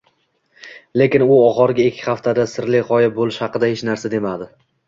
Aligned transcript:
Lekin 1.01 1.25
u 1.25 1.27
oxirgi 1.41 1.85
ikki 1.89 2.03
haftada 2.07 2.47
sirli 2.55 2.83
g'oyib 2.89 3.15
bo'lish 3.21 3.41
haqida 3.47 3.73
hech 3.75 3.89
narsa 3.93 4.13
demadi 4.19 4.51